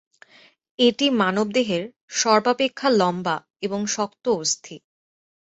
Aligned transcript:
এটি 0.79 1.05
মানবদেহের 1.19 1.83
সর্বাপেক্ষা 2.13 2.89
লম্বা 2.99 3.35
এবং 3.61 3.79
শক্ত 3.87 4.25
অস্থি। 4.37 4.75